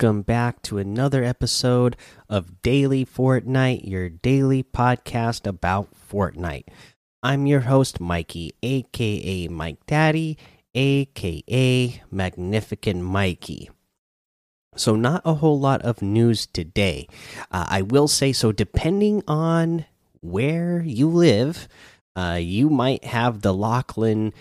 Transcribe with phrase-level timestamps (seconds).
[0.00, 1.96] Welcome back to another episode
[2.28, 6.66] of Daily Fortnite, your daily podcast about Fortnite.
[7.20, 10.38] I'm your host, Mikey, aka Mike Daddy,
[10.72, 13.70] aka Magnificent Mikey.
[14.76, 17.08] So, not a whole lot of news today.
[17.50, 19.84] Uh, I will say so, depending on
[20.20, 21.66] where you live,
[22.14, 24.32] uh, you might have the Lachlan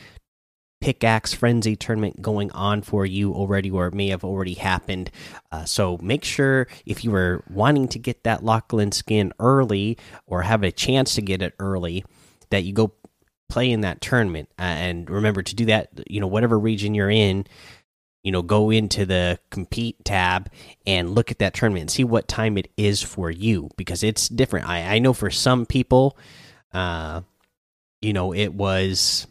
[0.80, 5.10] pickaxe frenzy tournament going on for you already or it may have already happened.
[5.52, 10.44] Uh, so make sure if you were wanting to get that lachlan skin early or
[10.44, 12.06] have a chance to get it early
[12.52, 12.94] that you go
[13.50, 14.50] play in that tournament.
[14.60, 17.46] Uh, and remember to do that you know whatever region you're in
[18.24, 20.52] you know go into the compete tab
[20.86, 24.30] and look at that tournament and see what time it is for you because it's
[24.30, 24.68] different.
[24.68, 26.18] I, I know for some people
[26.74, 27.22] uh
[28.02, 29.26] you know it was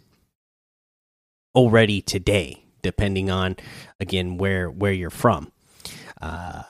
[1.57, 3.57] already today, depending on
[3.99, 5.51] again where where you're from.
[6.21, 6.63] Uh,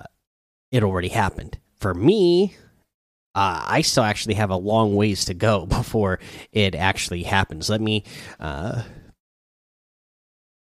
[0.72, 2.56] it already happened for me.
[3.34, 6.20] Uh, I still actually have a long ways to go before
[6.52, 7.68] it actually happens.
[7.68, 8.04] Let me
[8.40, 8.84] uh,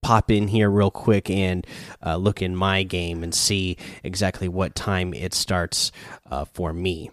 [0.03, 1.67] pop in here real quick and
[2.05, 5.93] uh, look in my game and see exactly what time it starts
[6.31, 7.11] uh, for me.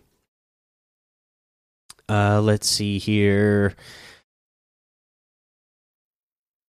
[2.10, 3.76] Uh, let's see here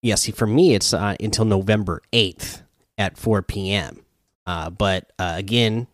[0.03, 2.63] yeah, see, for me, it's uh, until November 8th
[2.97, 4.05] at 4 p.m.
[4.47, 5.87] Uh, but uh, again,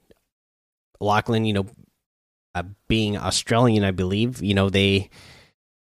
[1.00, 1.66] Lachlan, you know,
[2.54, 5.10] uh, being Australian, I believe, you know, they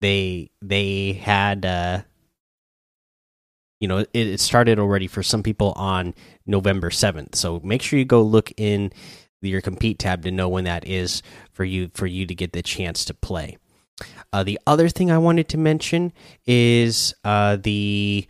[0.01, 2.03] they they had uh
[3.81, 6.15] you know it, it started already for some people on
[6.47, 7.35] November 7th.
[7.35, 8.93] So make sure you go look in
[9.41, 12.63] your compete tab to know when that is for you for you to get the
[12.63, 13.57] chance to play.
[14.33, 16.13] Uh, the other thing I wanted to mention
[16.47, 18.27] is uh, the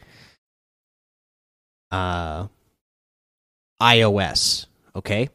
[1.90, 2.48] uh,
[3.80, 4.66] iOS.
[4.94, 5.28] Okay.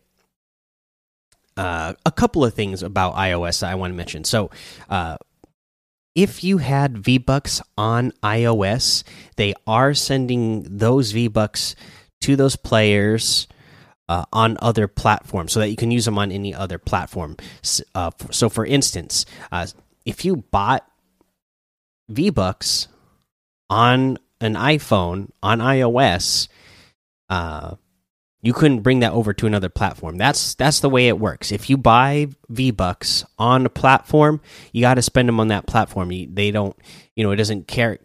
[1.57, 4.23] Uh, a couple of things about iOS I want to mention.
[4.23, 4.49] So,
[4.89, 5.17] uh,
[6.15, 9.03] if you had V Bucks on iOS,
[9.35, 11.75] they are sending those V Bucks
[12.21, 13.47] to those players
[14.09, 17.37] uh, on other platforms so that you can use them on any other platform.
[17.93, 19.67] Uh, so, for instance, uh,
[20.09, 20.89] if you bought
[22.09, 22.87] V Bucks
[23.69, 26.47] on an iPhone on iOS,
[27.29, 27.75] uh,
[28.41, 30.17] you couldn't bring that over to another platform.
[30.17, 31.51] That's that's the way it works.
[31.51, 35.67] If you buy V Bucks on a platform, you got to spend them on that
[35.67, 36.11] platform.
[36.11, 36.75] You, they don't,
[37.15, 37.99] you know, it doesn't care,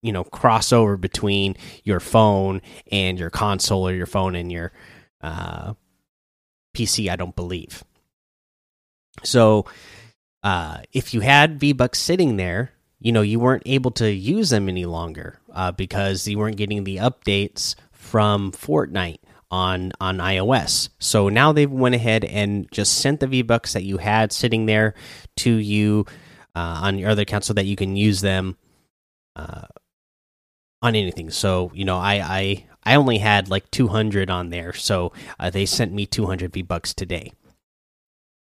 [0.00, 1.54] you know, cross over between
[1.84, 4.72] your phone and your console or your phone and your
[5.20, 5.74] uh,
[6.74, 7.10] PC.
[7.10, 7.84] I don't believe.
[9.22, 9.66] So
[10.42, 14.50] uh, if you had V Bucks sitting there, you know you weren't able to use
[14.50, 19.18] them any longer uh, because you weren't getting the updates from Fortnite
[19.50, 20.88] on on iOS.
[20.98, 24.66] So now they've went ahead and just sent the V Bucks that you had sitting
[24.66, 24.94] there
[25.38, 26.06] to you
[26.56, 28.56] uh, on your other account so that you can use them
[29.36, 29.66] uh,
[30.80, 31.30] on anything.
[31.30, 35.66] So you know I I I only had like 200 on there, so uh, they
[35.66, 37.32] sent me 200 V Bucks today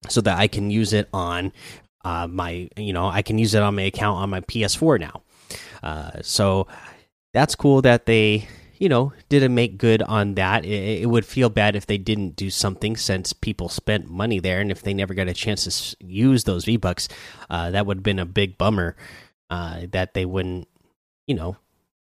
[0.08, 1.52] so that I can use it on
[2.04, 5.22] uh, my, you know, I can use it on my account on my PS4 now.
[5.82, 6.66] Uh, so
[7.32, 8.48] that's cool that they,
[8.78, 10.64] you know, didn't make good on that.
[10.64, 14.60] It, it, would feel bad if they didn't do something since people spent money there,
[14.60, 17.08] and if they never got a chance to use those V Bucks,
[17.50, 18.96] uh, that would have been a big bummer.
[19.50, 20.66] Uh, that they wouldn't,
[21.26, 21.56] you know,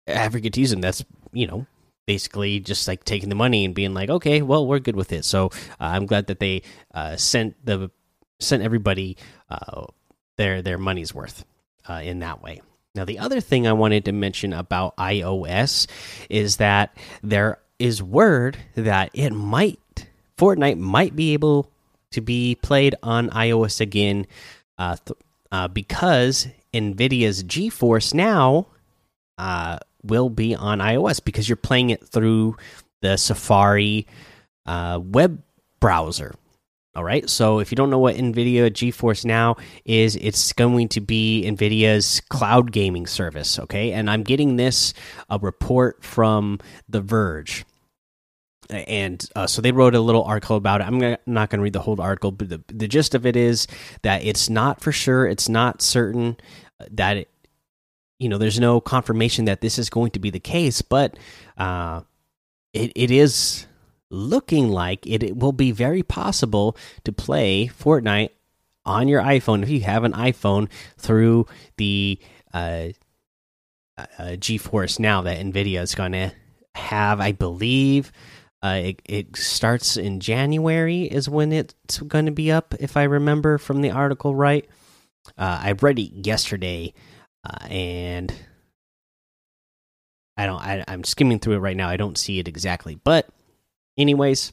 [0.07, 0.81] ever get to use them.
[0.81, 1.67] That's, you know,
[2.09, 5.27] basically just like taking the money and being like, okay, well, we're good with it.
[5.27, 6.63] So uh, I'm glad that they
[6.95, 7.91] uh, sent the
[8.41, 9.19] sent everybody
[9.51, 9.85] uh,
[10.39, 11.45] their their money's worth
[11.87, 12.63] uh, in that way.
[12.95, 15.87] Now, the other thing I wanted to mention about iOS
[16.31, 21.71] is that there is word that it might Fortnite might be able
[22.13, 24.27] to be played on iOS again
[24.79, 24.97] uh,
[25.53, 28.69] uh, because Nvidia's GeForce now
[30.03, 32.57] will be on iOS because you're playing it through
[33.03, 34.07] the Safari
[34.67, 35.43] uh, web
[35.81, 36.35] browser.
[36.95, 37.31] All right.
[37.31, 42.21] So if you don't know what NVIDIA GeForce Now is, it's going to be NVIDIA's
[42.29, 43.59] cloud gaming service.
[43.61, 43.93] Okay.
[43.93, 44.95] And I'm getting this
[45.31, 46.59] a report from
[46.89, 47.65] The Verge.
[48.69, 50.89] And uh, so they wrote a little article about it.
[50.89, 53.67] I'm not going to read the whole article, but the, the gist of it is
[54.03, 56.37] that it's not for sure, it's not certain
[56.91, 57.31] that it,
[58.19, 61.17] you know, there's no confirmation that this is going to be the case, but
[61.57, 62.03] uh,
[62.73, 63.67] it it is
[64.11, 68.31] looking like it, it will be very possible to play Fortnite
[68.85, 72.19] on your iPhone if you have an iPhone through the
[72.55, 72.89] uh,
[73.99, 76.33] uh, GeForce Now that Nvidia is going to
[76.75, 78.13] have, I believe.
[78.63, 83.05] Uh, it, it starts in January is when it's going to be up, if I
[83.05, 84.67] remember from the article right.
[85.37, 86.95] Uh, I read it yesterday,
[87.45, 88.33] uh, and
[90.37, 90.61] I don't.
[90.61, 91.89] I, I'm skimming through it right now.
[91.89, 93.29] I don't see it exactly, but
[93.97, 94.53] anyways,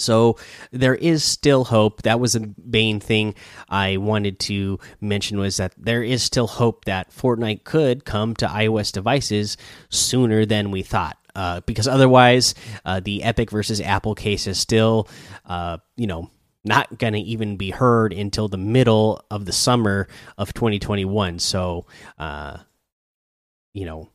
[0.00, 0.36] so
[0.72, 2.02] there is still hope.
[2.02, 3.34] That was a main thing
[3.68, 8.46] I wanted to mention was that there is still hope that Fortnite could come to
[8.46, 9.56] iOS devices
[9.90, 11.16] sooner than we thought.
[11.34, 12.54] Uh, because otherwise,
[12.84, 15.08] uh, the Epic versus Apple case is still,
[15.46, 16.28] uh, you know,
[16.64, 21.38] not going to even be heard until the middle of the summer of 2021.
[21.38, 21.86] So,
[22.18, 22.58] uh,
[23.72, 24.10] you know,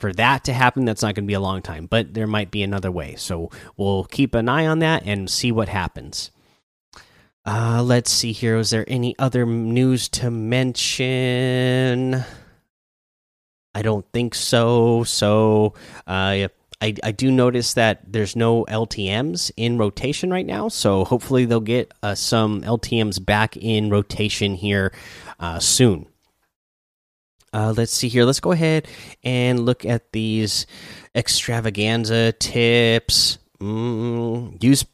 [0.00, 2.50] for that to happen, that's not going to be a long time, but there might
[2.50, 3.16] be another way.
[3.16, 6.30] So we'll keep an eye on that and see what happens.
[7.44, 8.58] Uh, let's see here.
[8.58, 12.22] Is there any other news to mention?
[13.74, 15.04] I don't think so.
[15.04, 15.74] So,
[16.06, 16.48] uh,
[16.80, 21.60] I, I do notice that there's no LTMs in rotation right now, so hopefully they'll
[21.60, 24.92] get uh, some LTMs back in rotation here
[25.40, 26.06] uh, soon.
[27.52, 28.24] Uh, let's see here.
[28.24, 28.86] Let's go ahead
[29.24, 30.66] and look at these
[31.14, 33.38] extravaganza tips.
[33.60, 34.84] Mm, use.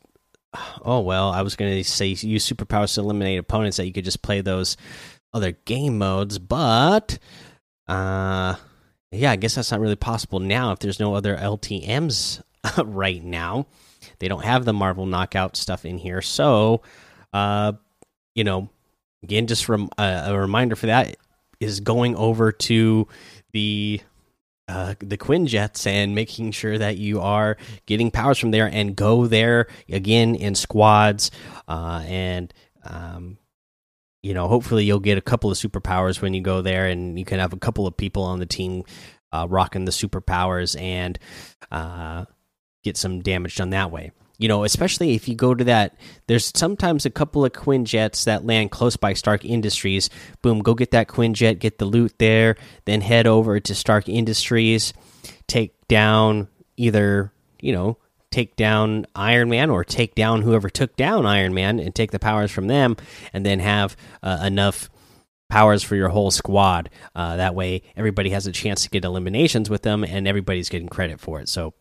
[0.83, 4.05] Oh well, I was going to say use superpowers to eliminate opponents that you could
[4.05, 4.77] just play those
[5.33, 7.19] other game modes, but
[7.89, 8.55] uh,
[9.15, 12.43] yeah, I guess that's not really possible now if there's no other LTMs
[12.85, 13.67] right now.
[14.19, 16.83] They don't have the Marvel Knockout stuff in here, so
[17.33, 17.73] uh,
[18.35, 18.69] you know,
[19.23, 21.17] again, just from uh, a reminder for that
[21.61, 23.09] is going over to
[23.53, 24.01] the
[24.67, 27.57] uh, the Quinjets and making sure that you are
[27.87, 31.31] getting powers from there and go there again in squads
[31.69, 33.37] uh, and um,
[34.25, 37.25] you know hopefully you'll get a couple of superpowers when you go there and you
[37.25, 38.85] can have a couple of people on the team
[39.32, 41.19] uh, rocking the superpowers and
[41.71, 42.25] uh,
[42.82, 46.50] get some damage done that way you know, especially if you go to that, there's
[46.56, 50.11] sometimes a couple of Quinjets that land close by Stark Industries.
[50.43, 54.93] Boom, go get that Quinjet, get the loot there, then head over to Stark Industries,
[55.47, 57.97] take down either, you know,
[58.35, 62.19] take down Iron Man or take down whoever took down Iron Man and take the
[62.19, 62.97] powers from them,
[63.33, 64.91] and then have uh, enough
[65.49, 66.91] powers for your whole squad.
[67.15, 70.89] Uh, that way, everybody has a chance to get eliminations with them, and everybody's getting
[70.89, 71.49] credit for it.
[71.49, 71.75] So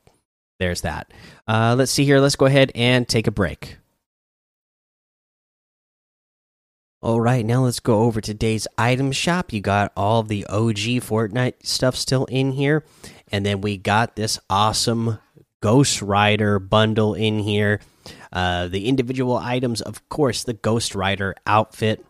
[0.60, 1.12] there's that.
[1.48, 2.20] Uh, let's see here.
[2.20, 3.78] Let's go ahead and take a break.
[7.02, 9.52] All right, now let's go over today's item shop.
[9.52, 12.86] You got all the OG Fortnite stuff still in here,
[13.32, 15.18] and then we got this awesome
[15.64, 17.80] Ghost Rider bundle in here.
[18.34, 22.06] Uh, the individual items, of course, the Ghost Rider outfit.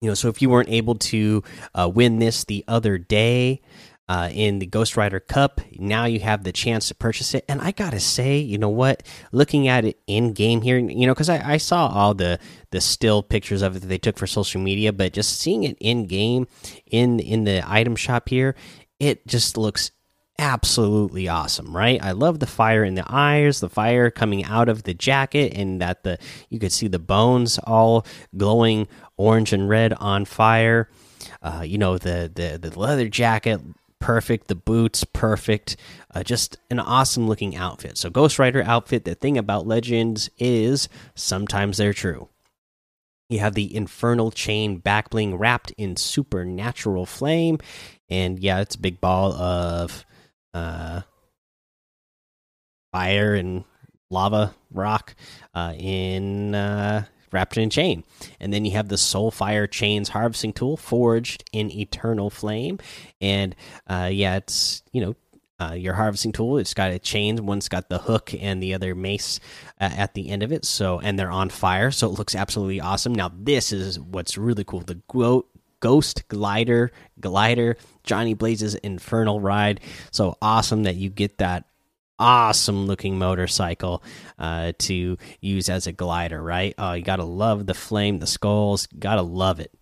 [0.00, 1.44] You know, so if you weren't able to
[1.76, 3.60] uh, win this the other day,
[4.08, 5.60] uh, in the Ghost Rider Cup.
[5.78, 9.04] Now you have the chance to purchase it, and I gotta say, you know what?
[9.30, 12.40] Looking at it in game here, you know, because I, I, saw all the
[12.72, 15.76] the still pictures of it that they took for social media, but just seeing it
[15.78, 16.48] in game
[16.86, 18.56] in in the item shop here,
[18.98, 19.92] it just looks
[20.40, 22.02] absolutely awesome, right?
[22.02, 25.80] I love the fire in the eyes, the fire coming out of the jacket, and
[25.80, 26.18] that the
[26.48, 28.06] you could see the bones all
[28.36, 30.88] glowing orange and red on fire.
[31.42, 33.60] Uh, you know the the the leather jacket
[34.00, 34.48] perfect.
[34.48, 35.76] The boots, perfect.
[36.12, 37.98] Uh, just an awesome looking outfit.
[37.98, 39.04] So, Ghost Rider outfit.
[39.04, 42.28] The thing about Legends is sometimes they're true.
[43.28, 47.58] You have the Infernal Chain back bling wrapped in supernatural flame.
[48.08, 50.04] And yeah, it's a big ball of
[50.54, 51.02] uh,
[52.92, 53.64] fire and
[54.10, 55.14] lava rock
[55.54, 58.04] uh, in uh, wrapped in chain.
[58.40, 62.78] And then you have the soul fire Chains harvesting tool forged in Eternal Flame.
[63.20, 63.54] And
[63.86, 65.16] uh, yeah, it's, you know,
[65.60, 66.56] uh, your harvesting tool.
[66.56, 67.44] It's got a chain.
[67.44, 69.40] One's got the hook and the other mace
[69.78, 70.64] uh, at the end of it.
[70.64, 71.90] So, and they're on fire.
[71.90, 73.14] So it looks absolutely awesome.
[73.14, 74.80] Now, this is what's really cool.
[74.80, 75.02] The
[75.80, 79.80] Ghost Glider, Glider, Johnny Blaze's Infernal Ride.
[80.10, 81.64] So awesome that you get that
[82.18, 84.02] awesome looking motorcycle
[84.38, 86.74] uh, to use as a glider, right?
[86.78, 89.72] Oh, you gotta love the flame, the skulls, gotta love it.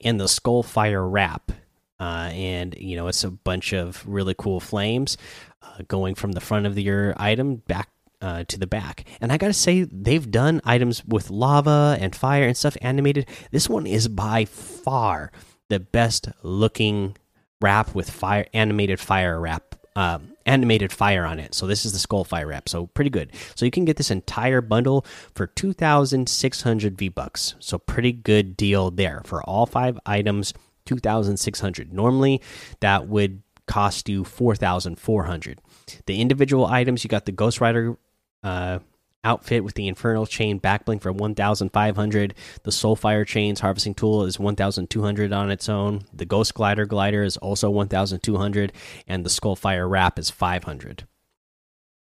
[0.00, 1.52] And the skull fire wrap,
[1.98, 5.16] uh, and you know it's a bunch of really cool flames
[5.62, 7.88] uh, going from the front of your item back
[8.20, 9.04] uh, to the back.
[9.20, 13.28] And I gotta say, they've done items with lava and fire and stuff animated.
[13.50, 15.32] This one is by far
[15.68, 17.16] the best looking
[17.60, 21.54] wrap with fire animated fire wrap um, animated fire on it.
[21.54, 22.68] So this is the skull fire wrap.
[22.68, 23.32] So pretty good.
[23.54, 27.54] So you can get this entire bundle for two thousand six hundred V bucks.
[27.58, 30.54] So pretty good deal there for all five items.
[30.86, 31.92] Two thousand six hundred.
[31.92, 32.40] Normally
[32.80, 35.60] that would cost you four thousand four hundred.
[36.06, 37.96] The individual items you got the Ghost Rider
[38.42, 38.78] uh,
[39.24, 42.34] outfit with the Infernal Chain backbling for 1,500.
[42.62, 46.02] The Soulfire Chains harvesting tool is 1,200 on its own.
[46.12, 48.72] The Ghost Glider glider is also 1,200,
[49.06, 51.06] and the Skullfire wrap is 500.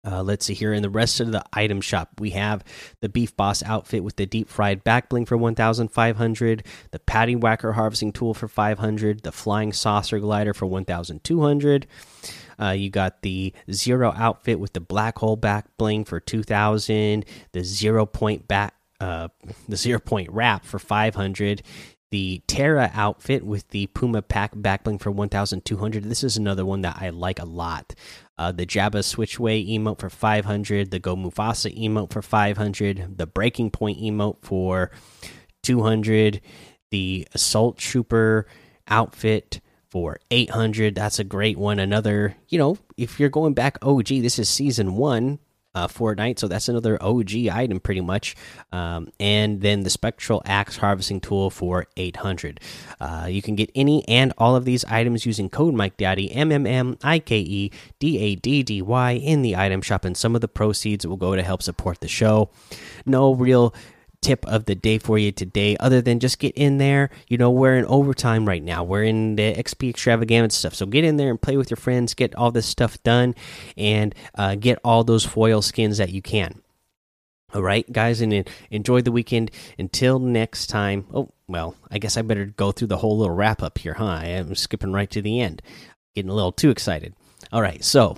[0.05, 2.63] Uh, let's see here in the rest of the item shop, we have
[3.01, 7.73] the Beef Boss outfit with the deep fried back bling for 1,500, the Patty Whacker
[7.73, 11.85] harvesting tool for 500, the Flying Saucer glider for 1,200.
[12.59, 17.63] Uh, you got the Zero outfit with the black hole back bling for 2,000, the
[17.63, 19.29] zero point back, uh,
[19.67, 21.61] the zero point wrap for 500,
[22.11, 26.03] the Terra outfit with the Puma pack backbling for 1200.
[26.03, 27.93] This is another one that I like a lot.
[28.37, 33.69] Uh, the Jabba Switchway emote for 500, the Go Mufasa emote for 500, the Breaking
[33.69, 34.91] Point emote for
[35.63, 36.41] 200,
[36.89, 38.47] the Assault Trooper
[38.87, 40.95] outfit for 800.
[40.95, 41.79] That's a great one.
[41.79, 45.39] Another, you know, if you're going back, OG, this is season one
[45.75, 46.39] uh, Fortnite.
[46.39, 48.35] So that's another OG item, pretty much.
[48.71, 52.59] Um, and then the Spectral Axe Harvesting Tool for 800.
[52.99, 56.51] Uh, you can get any and all of these items using code Mike Daddy M
[56.51, 60.17] M M I K E D A D D Y in the item shop, and
[60.17, 62.49] some of the proceeds will go to help support the show.
[63.05, 63.73] No real
[64.21, 67.09] tip of the day for you today other than just get in there.
[67.27, 68.83] You know we're in overtime right now.
[68.83, 70.75] We're in the xp extravaganza stuff.
[70.75, 72.13] So get in there and play with your friends.
[72.13, 73.35] Get all this stuff done
[73.77, 76.61] and uh, get all those foil skins that you can.
[77.53, 79.51] All right guys and enjoy the weekend.
[79.77, 81.07] Until next time.
[81.13, 84.05] Oh well i guess i better go through the whole little wrap up here huh?
[84.05, 85.61] I'm skipping right to the end.
[86.15, 87.15] Getting a little too excited.
[87.51, 88.17] All right so